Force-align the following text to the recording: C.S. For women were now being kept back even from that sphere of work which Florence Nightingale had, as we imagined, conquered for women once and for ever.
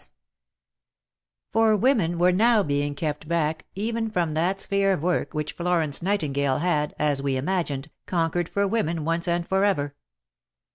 C.S. 0.01 0.11
For 1.53 1.75
women 1.77 2.17
were 2.17 2.31
now 2.31 2.63
being 2.63 2.95
kept 2.95 3.27
back 3.27 3.67
even 3.75 4.09
from 4.09 4.33
that 4.33 4.59
sphere 4.59 4.93
of 4.93 5.03
work 5.03 5.35
which 5.35 5.53
Florence 5.53 6.01
Nightingale 6.01 6.57
had, 6.57 6.95
as 6.97 7.21
we 7.21 7.37
imagined, 7.37 7.91
conquered 8.07 8.49
for 8.49 8.65
women 8.67 9.05
once 9.05 9.27
and 9.27 9.47
for 9.47 9.63
ever. 9.63 9.93